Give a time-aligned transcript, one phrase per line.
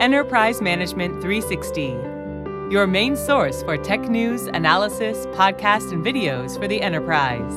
[0.00, 1.88] Enterprise Management 360,
[2.72, 7.52] your main source for tech news, analysis, podcasts, and videos for the enterprise.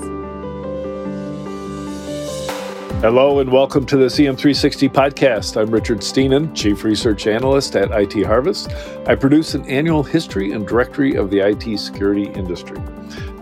[3.02, 5.56] Hello and welcome to the EM360 podcast.
[5.56, 8.74] I'm Richard Stiennon, Chief Research Analyst at IT Harvest.
[9.08, 12.82] I produce an annual history and directory of the IT security industry.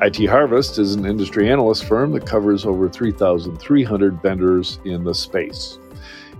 [0.03, 5.79] IT Harvest is an industry analyst firm that covers over 3,300 vendors in the space.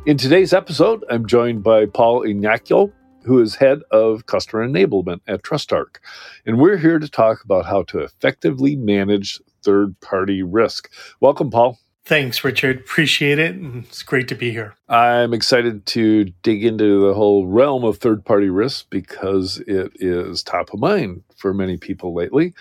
[0.03, 2.91] In today's episode, I'm joined by Paul Iagnocco,
[3.23, 5.97] who is head of customer enablement at TrustArc.
[6.43, 10.91] And we're here to talk about how to effectively manage third party risk.
[11.19, 11.77] Welcome, Paul.
[12.03, 12.79] Thanks, Richard.
[12.79, 13.55] Appreciate it.
[13.61, 14.73] It's great to be here.
[14.89, 20.41] I'm excited to dig into the whole realm of third party risk because it is
[20.41, 22.55] top of mind for many people lately.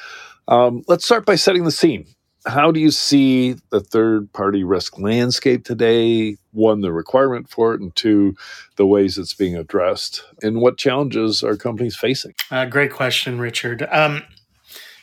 [0.46, 2.06] Um, let's start by setting the scene
[2.46, 6.36] how do you see the third party risk landscape today?
[6.52, 8.34] One, the requirement for it, and two,
[8.76, 12.34] the ways it's being addressed, and what challenges are companies facing?
[12.50, 13.86] Uh, great question, Richard.
[13.90, 14.22] Um,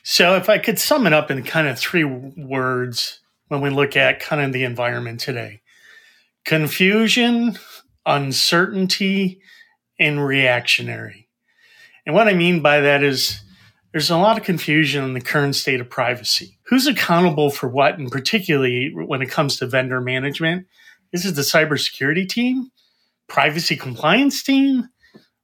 [0.03, 3.95] so, if I could sum it up in kind of three words when we look
[3.95, 5.61] at kind of the environment today
[6.45, 7.59] confusion,
[8.05, 9.41] uncertainty,
[9.99, 11.27] and reactionary.
[12.05, 13.41] And what I mean by that is
[13.91, 16.56] there's a lot of confusion in the current state of privacy.
[16.67, 20.67] Who's accountable for what, and particularly when it comes to vendor management?
[21.13, 22.71] This Is the cybersecurity team,
[23.29, 24.89] privacy compliance team,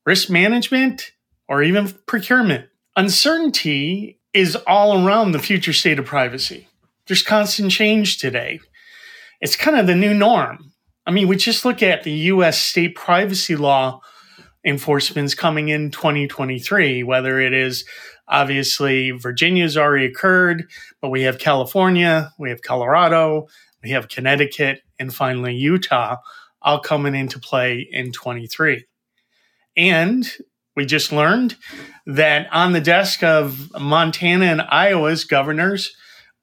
[0.06, 1.12] risk management,
[1.48, 2.66] or even procurement?
[2.98, 6.68] Uncertainty is all around the future state of privacy.
[7.08, 8.60] There's constant change today.
[9.40, 10.74] It's kind of the new norm.
[11.06, 14.02] I mean, we just look at the US state privacy law
[14.66, 17.86] enforcement's coming in 2023, whether it is
[18.34, 20.66] Obviously, Virginia's already occurred,
[21.02, 23.48] but we have California, we have Colorado,
[23.84, 26.18] we have Connecticut, and finally Utah
[26.64, 28.86] all coming into play in 23.
[29.78, 30.30] And
[30.76, 31.58] we just learned
[32.08, 35.96] that on the desk of Montana and Iowa's governors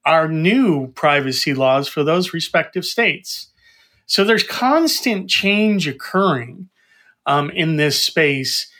[0.04, 3.50] are new privacy laws for those respective states.
[4.06, 6.68] So there's constant change occurring
[7.26, 8.70] um, in this space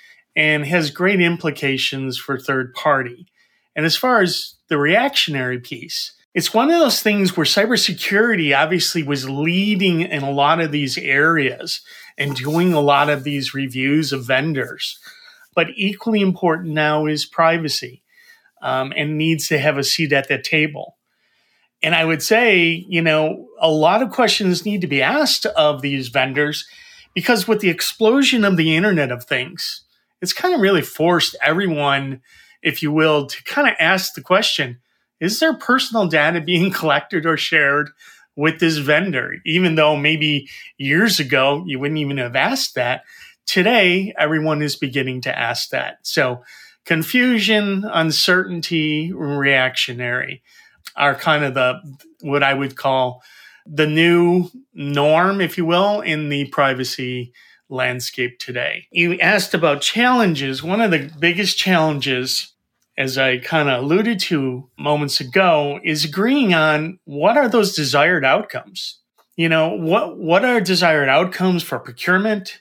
[0.41, 3.27] and has great implications for third party.
[3.77, 9.03] And as far as the reactionary piece, it's one of those things where cybersecurity obviously
[9.03, 11.83] was leading in a lot of these areas
[12.17, 14.99] and doing a lot of these reviews of vendors.
[15.55, 18.03] But equally important now is privacy
[18.62, 20.97] um, and needs to have a seat at the table.
[21.83, 25.83] And I would say, you know, a lot of questions need to be asked of
[25.83, 26.67] these vendors
[27.12, 29.84] because with the explosion of the Internet of Things,
[30.20, 32.20] it's kind of really forced everyone,
[32.62, 34.78] if you will, to kind of ask the question
[35.20, 37.91] is there personal data being collected or shared
[38.36, 39.36] with this vendor?
[39.44, 40.48] Even though maybe
[40.78, 43.03] years ago you wouldn't even have asked that,
[43.47, 45.98] today everyone is beginning to ask that.
[46.03, 46.42] So,
[46.86, 50.42] confusion, uncertainty, reactionary
[50.97, 51.80] are kind of the
[52.22, 53.22] what I would call
[53.66, 57.32] the new norm, if you will, in the privacy
[57.70, 58.86] landscape today.
[58.91, 60.62] You asked about challenges.
[60.62, 62.53] One of the biggest challenges,
[62.98, 68.25] as I kind of alluded to moments ago, is agreeing on what are those desired
[68.25, 68.98] outcomes.
[69.36, 72.60] You know, what what are desired outcomes for procurement?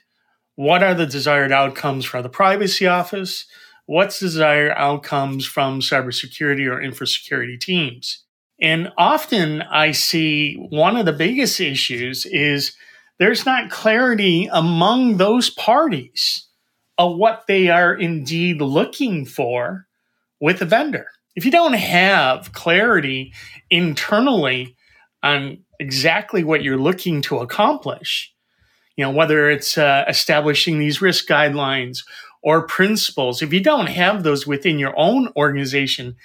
[0.54, 3.46] What are the desired outcomes for the privacy office?
[3.86, 8.24] What's desired outcomes from cybersecurity or infrasecurity teams?
[8.60, 12.76] And often I see one of the biggest issues is
[13.20, 16.48] there's not clarity among those parties
[16.96, 19.86] of what they are indeed looking for
[20.40, 21.06] with a vendor.
[21.36, 23.34] If you don't have clarity
[23.68, 24.74] internally
[25.22, 28.32] on exactly what you're looking to accomplish,
[28.96, 31.98] you know, whether it's uh, establishing these risk guidelines
[32.42, 36.16] or principles, if you don't have those within your own organization,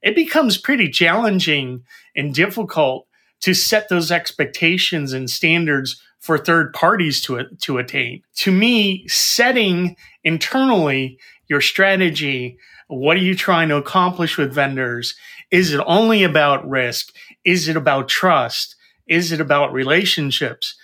[0.00, 1.84] it becomes pretty challenging
[2.16, 3.06] and difficult
[3.40, 8.22] to set those expectations and standards for third parties to, to attain.
[8.36, 12.58] To me, setting internally your strategy,
[12.88, 15.14] what are you trying to accomplish with vendors?
[15.50, 17.14] Is it only about risk?
[17.44, 18.76] Is it about trust?
[19.06, 20.74] Is it about relationships?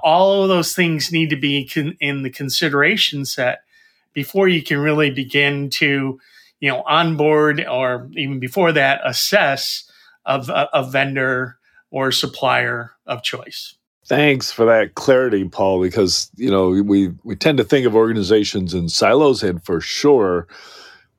[0.00, 3.60] All of those things need to be con- in the consideration set
[4.12, 6.20] before you can really begin to,
[6.60, 9.90] you know, onboard or even before that, assess
[10.24, 11.58] of a, a vendor
[11.90, 13.74] or supplier of choice.
[14.06, 18.74] Thanks for that clarity, Paul, because you know we we tend to think of organizations
[18.74, 20.48] in silos and for sure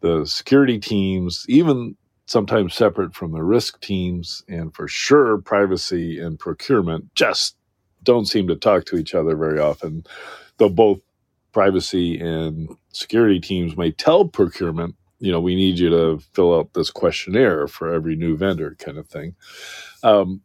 [0.02, 1.96] the security teams, even
[2.26, 7.56] sometimes separate from the risk teams, and for sure privacy and procurement just
[8.04, 10.06] don't seem to talk to each other very often,
[10.58, 11.00] though both
[11.54, 16.74] privacy and security teams may tell procurement, you know, we need you to fill out
[16.74, 19.36] this questionnaire for every new vendor, kind of thing.
[20.04, 20.42] Um,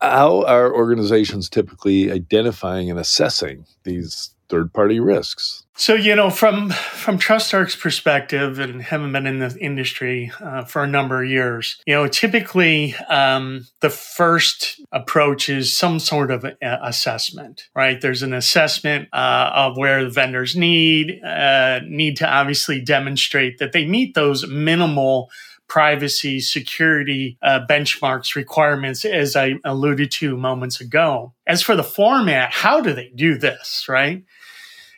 [0.00, 5.64] how are organizations typically identifying and assessing these third party risks?
[5.78, 10.82] So you know, from from TrustArc's perspective, and having been in the industry uh, for
[10.82, 16.46] a number of years, you know, typically um, the first approach is some sort of
[16.62, 18.00] assessment, right?
[18.00, 23.72] There's an assessment uh, of where the vendors need uh, need to obviously demonstrate that
[23.72, 25.28] they meet those minimal
[25.68, 31.34] privacy security uh, benchmarks requirements, as I alluded to moments ago.
[31.46, 34.24] As for the format, how do they do this, right?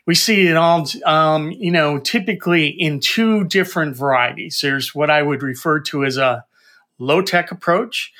[0.06, 4.60] We see it all, um, you know, typically in two different varieties.
[4.62, 6.44] There's what I would refer to as a
[6.98, 8.12] low tech approach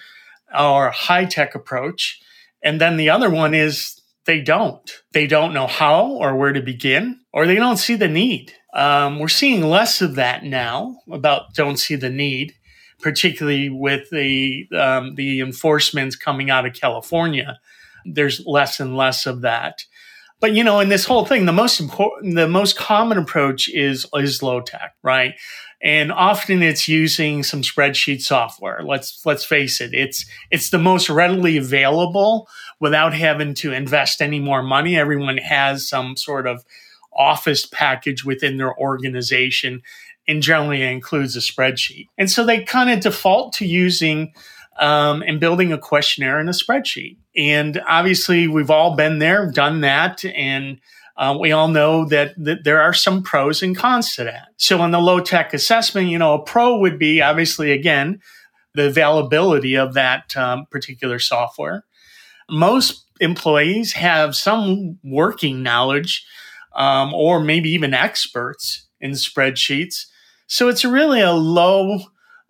[0.56, 2.20] or high tech approach.
[2.62, 4.90] And then the other one is they don't.
[5.12, 8.52] They don't know how or where to begin, or they don't see the need.
[8.74, 12.54] Um, we're seeing less of that now about don't see the need,
[13.00, 17.58] particularly with the um, the enforcements coming out of California.
[18.04, 19.84] There's less and less of that.
[20.40, 24.06] But you know, in this whole thing, the most important, the most common approach is
[24.14, 25.34] is low tech, right?
[25.80, 28.82] And often it's using some spreadsheet software.
[28.84, 32.48] Let's let's face it, it's it's the most readily available
[32.80, 34.96] without having to invest any more money.
[34.96, 36.64] Everyone has some sort of
[37.18, 39.82] office package within their organization
[40.26, 42.06] and generally includes a spreadsheet.
[42.16, 44.32] And so they kind of default to using
[44.78, 47.16] um, and building a questionnaire in a spreadsheet.
[47.36, 50.78] And obviously, we've all been there, done that, and
[51.16, 54.48] uh, we all know that, that there are some pros and cons to that.
[54.56, 58.20] So, on the low tech assessment, you know, a pro would be obviously, again,
[58.74, 61.84] the availability of that um, particular software.
[62.48, 66.24] Most employees have some working knowledge
[66.74, 70.06] um, or maybe even experts in spreadsheets.
[70.46, 72.00] So it's really a low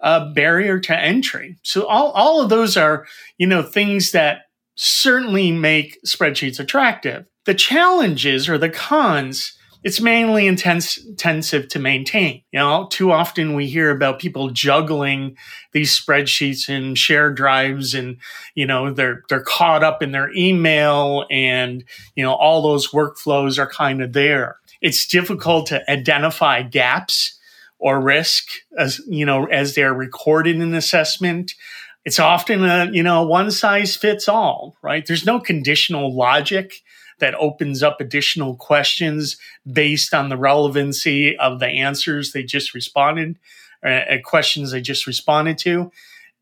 [0.00, 1.56] uh, barrier to entry.
[1.62, 3.06] So all, all of those are,
[3.38, 4.43] you know, things that
[4.76, 7.26] certainly make spreadsheets attractive.
[7.47, 12.43] The challenges or the cons it's mainly intense, intensive to maintain.
[12.53, 15.37] You know, too often we hear about people juggling
[15.73, 18.17] these spreadsheets and share drives and,
[18.55, 21.85] you know, they're, they're caught up in their email and,
[22.17, 24.57] you know, all those workflows are kind of there.
[24.81, 27.39] It's difficult to identify gaps
[27.79, 31.55] or risk as, you know, as they're recorded in assessment.
[32.05, 35.07] It's often a, you know, one size fits all, right?
[35.07, 36.73] There's no conditional logic
[37.19, 39.37] that opens up additional questions
[39.70, 43.38] based on the relevancy of the answers they just responded,
[43.85, 45.91] uh, uh, questions they just responded to.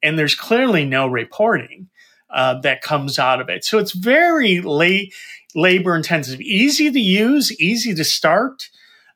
[0.02, 1.88] And there's clearly no reporting
[2.31, 3.64] uh, that comes out of it.
[3.64, 5.08] So it's very la-
[5.55, 8.69] labor intensive, easy to use, easy to start.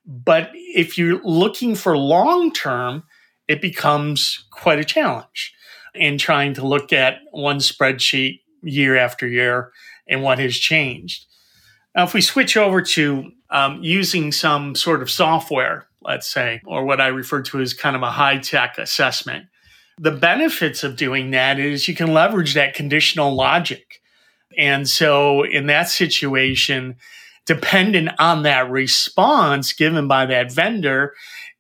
[0.06, 3.04] But if you're looking for long term,
[3.46, 5.54] it becomes quite a challenge
[5.94, 9.72] in trying to look at one spreadsheet year after year
[10.08, 11.26] and what has changed.
[11.94, 16.84] Now, if we switch over to um, using some sort of software, let's say, or
[16.84, 19.46] what I refer to as kind of a high tech assessment,
[19.98, 24.00] the benefits of doing that is you can leverage that conditional logic.
[24.56, 26.96] And so, in that situation,
[27.46, 31.14] dependent on that response given by that vendor,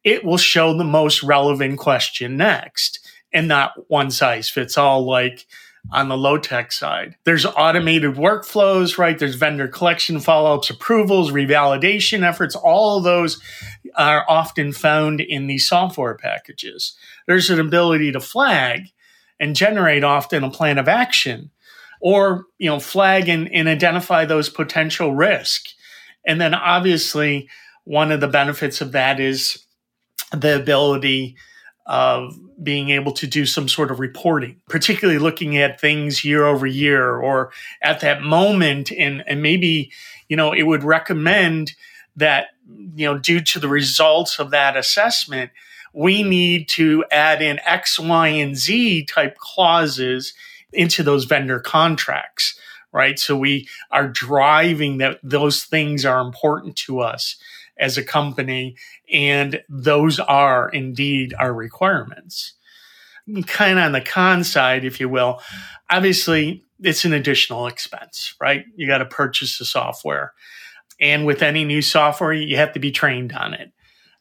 [0.04, 3.00] it will show the most relevant question next
[3.32, 5.46] and not one size fits all like
[5.92, 7.16] on the low tech side.
[7.24, 9.18] There's automated workflows, right?
[9.18, 12.54] There's vendor collection, follow ups, approvals, revalidation efforts.
[12.54, 13.40] All of those
[13.96, 16.96] are often found in these software packages.
[17.26, 18.88] There's an ability to flag
[19.40, 21.50] and generate often a plan of action
[22.00, 25.66] or, you know, flag and, and identify those potential risk.
[26.26, 27.48] And then obviously
[27.84, 29.64] one of the benefits of that is
[30.32, 31.36] the ability
[31.86, 36.66] of being able to do some sort of reporting, particularly looking at things year over
[36.66, 37.50] year or
[37.82, 38.92] at that moment.
[38.92, 39.90] And, and maybe,
[40.28, 41.74] you know, it would recommend
[42.16, 42.48] that,
[42.94, 45.50] you know, due to the results of that assessment,
[45.92, 50.34] we need to add in X, Y, and Z type clauses
[50.72, 52.58] into those vendor contracts,
[52.92, 53.18] right?
[53.18, 57.36] So we are driving that those things are important to us
[57.78, 58.76] as a company.
[59.12, 62.54] And those are indeed our requirements.
[63.46, 65.40] Kind of on the con side, if you will,
[65.88, 68.64] obviously it's an additional expense, right?
[68.76, 70.32] You got to purchase the software.
[71.00, 73.72] And with any new software, you have to be trained on it.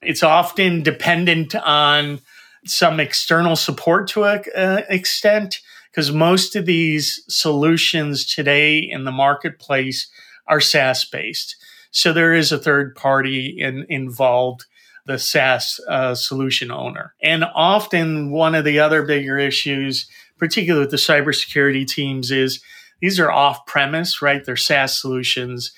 [0.01, 2.21] It's often dependent on
[2.65, 5.59] some external support to an uh, extent
[5.91, 10.09] because most of these solutions today in the marketplace
[10.47, 11.55] are SaaS based.
[11.91, 14.65] So there is a third party in, involved,
[15.05, 17.15] the SaaS uh, solution owner.
[17.21, 22.61] And often one of the other bigger issues, particularly with the cybersecurity teams, is
[23.01, 24.45] these are off premise, right?
[24.45, 25.71] They're SaaS solutions.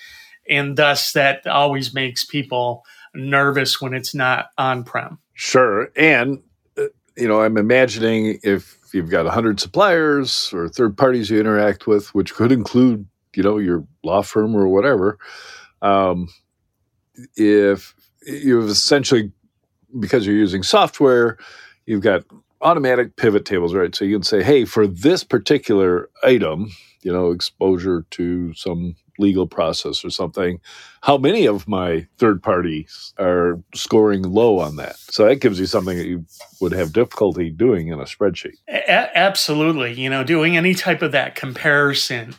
[0.50, 5.20] And thus that always makes people nervous when it's not on prem.
[5.34, 5.90] Sure.
[5.96, 6.42] And,
[6.78, 11.88] uh, you know, I'm imagining if you've got 100 suppliers or third parties you interact
[11.88, 15.18] with, which could include, you know, your law firm or whatever,
[15.82, 16.28] um,
[17.36, 17.94] if
[18.26, 19.32] you've essentially,
[20.00, 21.38] because you're using software,
[21.86, 22.24] you've got
[22.62, 23.96] automatic pivot tables, right?
[23.96, 26.72] So you can say, hey, for this particular item,
[27.02, 30.60] you know, exposure to some legal process or something,
[31.02, 34.98] how many of my third parties are scoring low on that?
[34.98, 36.26] So that gives you something that you
[36.60, 38.58] would have difficulty doing in a spreadsheet.
[38.68, 39.94] A- absolutely.
[39.94, 42.36] You know, doing any type of that comparison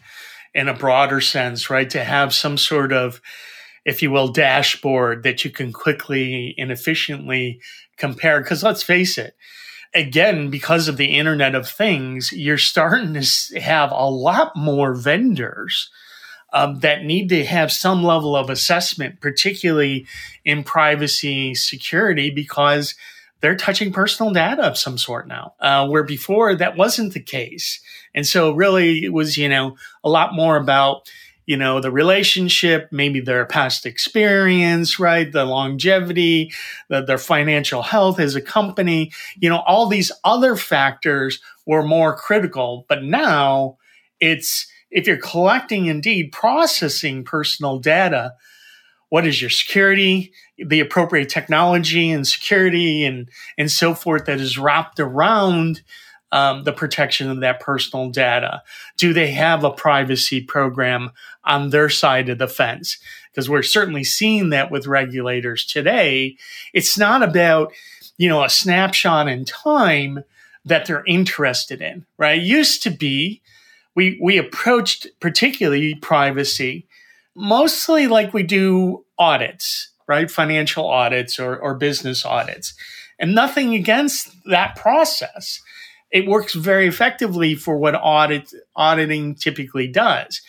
[0.55, 1.89] in a broader sense, right?
[1.91, 3.21] To have some sort of,
[3.85, 7.61] if you will, dashboard that you can quickly and efficiently
[7.97, 8.41] compare.
[8.41, 9.35] Because let's face it,
[9.95, 15.91] again, because of the Internet of Things, you're starting to have a lot more vendors
[16.53, 20.07] um, that need to have some level of assessment, particularly
[20.45, 22.95] in privacy security, because
[23.41, 27.81] they're touching personal data of some sort now, uh, where before that wasn't the case.
[28.15, 31.11] And so really it was, you know, a lot more about,
[31.45, 35.33] you know, the relationship, maybe their past experience, right?
[35.33, 36.53] The longevity,
[36.89, 42.15] the, their financial health as a company, you know, all these other factors were more
[42.17, 42.85] critical.
[42.89, 43.79] But now
[44.21, 48.35] it's, if you're collecting, indeed, processing personal data,
[49.09, 54.59] what is your security, the appropriate technology and security and, and so forth that is
[54.59, 55.83] wrapped around
[56.31, 58.63] um, the protection of that personal data?
[58.99, 61.11] Do they have a privacy program
[61.43, 62.99] on their side of the fence?
[63.31, 66.37] Because we're certainly seeing that with regulators today.
[66.75, 67.73] It's not about,
[68.19, 70.23] you know, a snapshot in time
[70.67, 72.39] that they're interested in, right?
[72.39, 73.43] It used to be
[73.95, 76.87] we we approached particularly privacy
[77.35, 80.31] mostly like we do audits, right?
[80.31, 82.75] Financial audits or, or business audits.
[83.19, 85.61] And nothing against that process.
[86.11, 90.43] It works very effectively for what audit auditing typically does.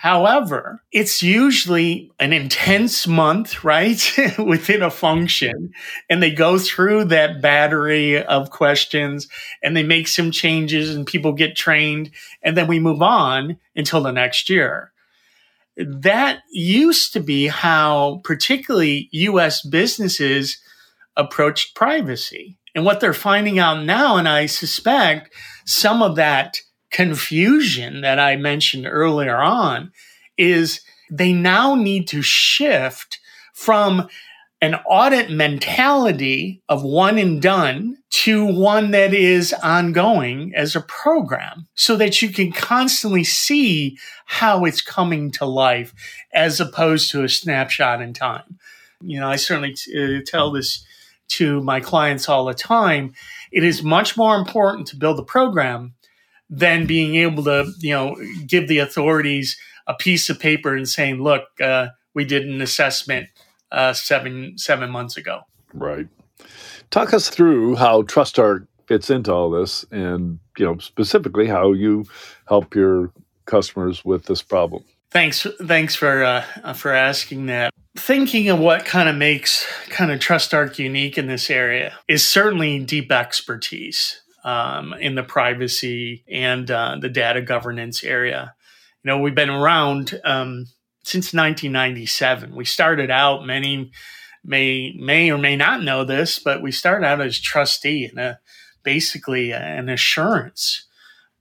[0.00, 4.00] However, it's usually an intense month, right?
[4.38, 5.74] Within a function.
[6.08, 9.28] And they go through that battery of questions
[9.62, 12.12] and they make some changes and people get trained.
[12.42, 14.90] And then we move on until the next year.
[15.76, 20.62] That used to be how particularly US businesses
[21.14, 22.56] approached privacy.
[22.74, 25.34] And what they're finding out now, and I suspect
[25.66, 26.56] some of that
[26.90, 29.92] confusion that I mentioned earlier on
[30.36, 30.80] is
[31.10, 33.18] they now need to shift
[33.54, 34.08] from
[34.62, 41.66] an audit mentality of one and done to one that is ongoing as a program
[41.74, 45.94] so that you can constantly see how it's coming to life
[46.34, 48.58] as opposed to a snapshot in time.
[49.00, 50.84] You know, I certainly t- uh, tell this
[51.28, 53.14] to my clients all the time.
[53.50, 55.94] It is much more important to build a program
[56.50, 58.16] than being able to, you know,
[58.46, 63.28] give the authorities a piece of paper and saying, "Look, uh, we did an assessment
[63.72, 65.42] uh, seven seven months ago."
[65.72, 66.08] Right.
[66.90, 72.04] Talk us through how TrustArc fits into all this, and you know specifically how you
[72.48, 73.12] help your
[73.46, 74.84] customers with this problem.
[75.10, 77.72] Thanks, thanks for uh, for asking that.
[77.96, 82.78] Thinking of what kind of makes kind of TrustArc unique in this area is certainly
[82.78, 88.54] deep expertise um, in the privacy and uh, the data governance area.
[89.02, 90.66] You know, we've been around um,
[91.02, 92.54] since 1997.
[92.54, 93.90] We started out many
[94.44, 98.38] may may or may not know this, but we started out as TRUSTe and
[98.82, 100.86] basically an assurance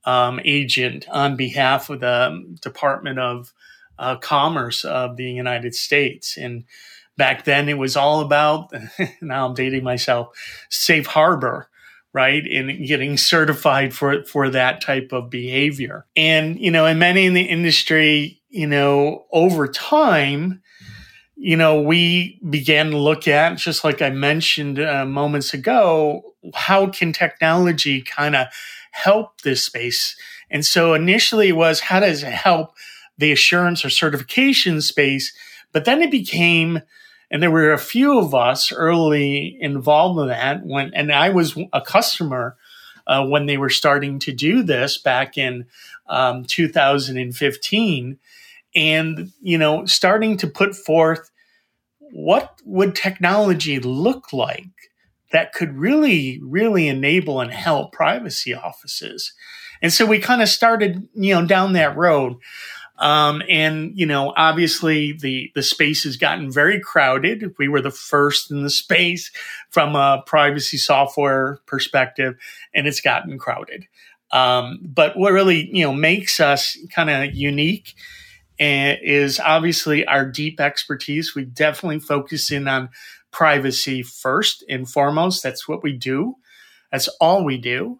[0.05, 3.53] um, agent on behalf of the Department of
[3.97, 6.37] uh, Commerce of the United States.
[6.37, 6.65] And
[7.17, 8.71] back then, it was all about.
[9.21, 10.29] now I'm dating myself.
[10.69, 11.69] Safe harbor
[12.13, 16.05] right in getting certified for for that type of behavior.
[16.15, 20.61] And you know and many in the industry you know over time
[21.35, 26.87] you know we began to look at just like i mentioned uh, moments ago how
[26.87, 28.47] can technology kind of
[28.91, 30.15] help this space?
[30.49, 32.73] And so initially it was how does it help
[33.17, 35.33] the assurance or certification space?
[35.71, 36.81] But then it became
[37.31, 41.57] and there were a few of us early involved in that when, and I was
[41.73, 42.57] a customer
[43.07, 45.65] uh, when they were starting to do this back in
[46.07, 48.19] um, 2015.
[48.75, 51.31] and you know starting to put forth
[52.11, 54.69] what would technology look like
[55.31, 59.33] that could really really enable and help privacy offices
[59.81, 62.35] and so we kind of started you know down that road
[62.99, 67.91] um, and you know obviously the the space has gotten very crowded we were the
[67.91, 69.31] first in the space
[69.69, 72.35] from a privacy software perspective
[72.73, 73.85] and it's gotten crowded
[74.31, 77.95] um, but what really you know makes us kind of unique
[78.59, 81.33] is obviously our deep expertise.
[81.35, 82.89] We definitely focus in on
[83.31, 85.43] privacy first and foremost.
[85.43, 86.35] That's what we do.
[86.91, 87.99] That's all we do.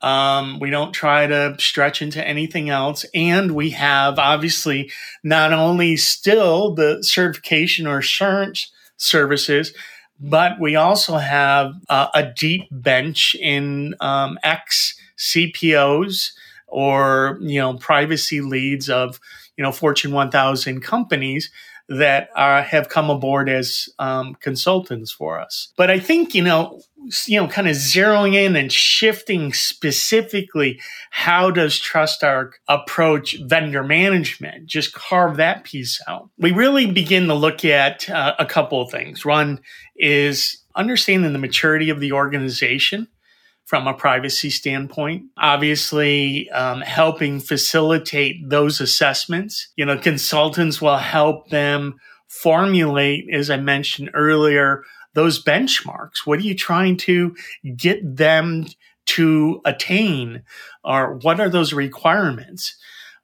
[0.00, 3.04] Um, we don't try to stretch into anything else.
[3.14, 4.90] And we have obviously
[5.24, 9.72] not only still the certification or assurance services,
[10.20, 16.30] but we also have uh, a deep bench in um, ex CPOs
[16.66, 19.18] or you know privacy leads of
[19.56, 21.50] you know Fortune 1000 companies
[21.88, 25.72] that uh, have come aboard as um, consultants for us.
[25.76, 26.82] But I think you know
[27.26, 34.66] you know kind of zeroing in and shifting specifically how does TrustArc approach vendor management?
[34.66, 36.30] Just carve that piece out.
[36.38, 39.24] We really begin to look at uh, a couple of things.
[39.24, 39.60] One
[39.96, 43.08] is understanding the maturity of the organization
[43.64, 45.24] from a privacy standpoint.
[45.36, 49.68] Obviously, um, helping facilitate those assessments.
[49.76, 51.96] You know, consultants will help them
[52.28, 54.84] formulate, as I mentioned earlier,
[55.14, 56.24] those benchmarks.
[56.24, 57.36] What are you trying to
[57.76, 58.66] get them
[59.06, 60.42] to attain,
[60.84, 62.76] or what are those requirements?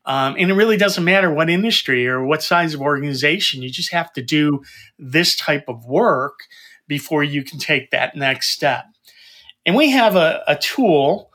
[0.07, 3.93] Um, and it really doesn't matter what industry or what size of organization, you just
[3.93, 4.63] have to do
[4.99, 6.41] this type of work
[6.87, 8.85] before you can take that next step.
[9.65, 11.31] And we have a, a tool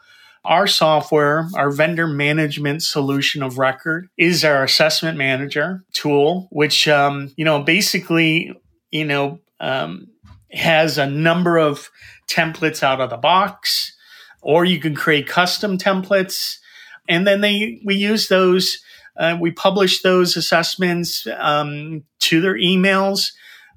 [0.46, 7.32] our software, our vendor management solution of record, is our assessment manager tool, which um,
[7.36, 8.54] you know basically
[8.92, 10.08] you know um,
[10.52, 11.90] has a number of
[12.28, 13.96] templates out of the box,
[14.42, 16.58] or you can create custom templates,
[17.08, 18.80] and then they we use those.
[19.18, 23.32] Uh, we publish those assessments um, to their emails.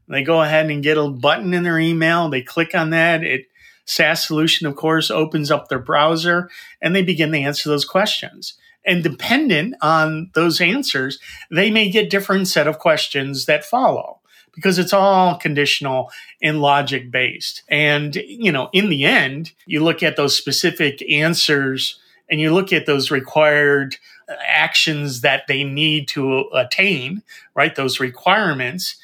[0.08, 2.28] They go ahead and get a button in their email.
[2.28, 3.24] They click on that.
[3.24, 3.46] It
[3.84, 6.48] SaaS solution, of course, opens up their browser
[6.80, 8.54] and they begin to answer those questions.
[8.84, 11.18] And dependent on those answers,
[11.50, 14.20] they may get different set of questions that follow
[14.54, 16.10] because it's all conditional
[16.42, 17.62] and logic based.
[17.68, 21.98] And, you know, in the end, you look at those specific answers
[22.30, 23.96] and you look at those required
[24.28, 27.22] uh, actions that they need to uh, attain,
[27.54, 27.74] right?
[27.74, 28.96] Those requirements.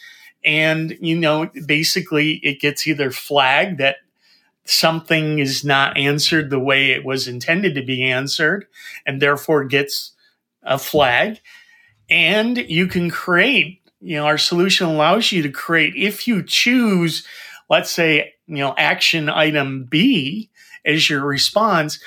[0.44, 3.96] And, you know, basically it gets either flagged that
[4.64, 8.66] something is not answered the way it was intended to be answered
[9.06, 10.12] and therefore gets
[10.62, 11.40] uh, a flag.
[12.10, 17.26] And you can create, you know, our solution allows you to create, if you choose,
[17.68, 20.50] let's say, you know, action item B
[20.84, 21.98] as your response,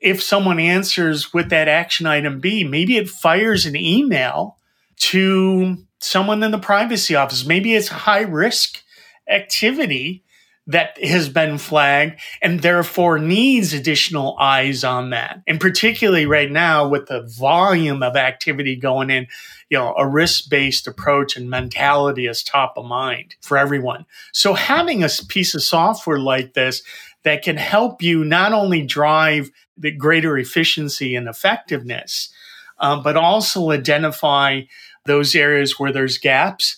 [0.00, 4.56] if someone answers with that action item B, maybe it fires an email
[4.96, 7.44] to someone in the privacy office.
[7.44, 8.82] Maybe it's high risk
[9.28, 10.22] activity
[10.68, 15.42] that has been flagged and therefore needs additional eyes on that.
[15.46, 19.26] And particularly right now with the volume of activity going in,
[19.70, 24.04] you know, a risk-based approach and mentality is top of mind for everyone.
[24.32, 26.82] So having a piece of software like this
[27.22, 32.30] that can help you not only drive the greater efficiency and effectiveness,
[32.78, 34.62] um, but also identify
[35.06, 36.76] those areas where there's gaps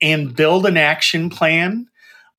[0.00, 1.86] and build an action plan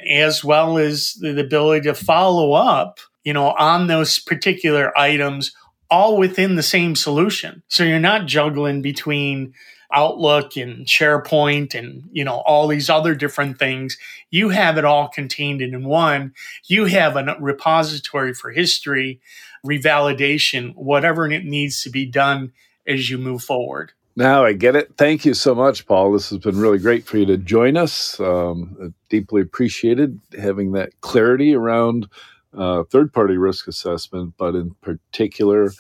[0.08, 5.54] as well as the ability to follow up, you know, on those particular items
[5.90, 7.64] all within the same solution.
[7.68, 9.54] So you're not juggling between
[9.92, 13.98] Outlook and SharePoint and, you know, all these other different things.
[14.30, 16.34] You have it all contained in one.
[16.68, 19.20] You have a repository for history,
[19.66, 22.52] revalidation, whatever it needs to be done
[22.86, 23.94] as you move forward.
[24.20, 24.92] Now I get it.
[24.98, 26.12] Thank you so much, Paul.
[26.12, 28.20] This has been really great for you to join us.
[28.20, 32.10] Um, deeply appreciated having that clarity around
[32.54, 35.72] uh, third party risk assessment, but in particular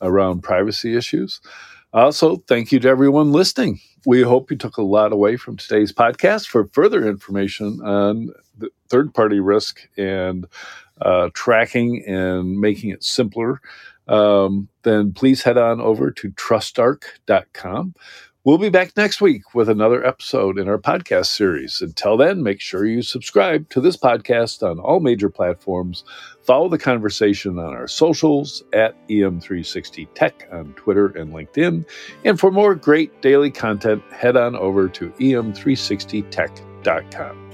[0.00, 1.40] around privacy issues.
[1.92, 3.80] Also, thank you to everyone listening.
[4.06, 6.46] We hope you took a lot away from today's podcast.
[6.46, 8.30] For further information on
[8.88, 10.46] third party risk and
[11.00, 13.60] uh, tracking and making it simpler,
[14.08, 17.94] um, then please head on over to trustarc.com.
[18.44, 21.82] We'll be back next week with another episode in our podcast series.
[21.82, 26.02] Until then, make sure you subscribe to this podcast on all major platforms.
[26.44, 31.84] Follow the conversation on our socials at EM360Tech on Twitter and LinkedIn.
[32.24, 37.47] And for more great daily content, head on over to em360tech.com.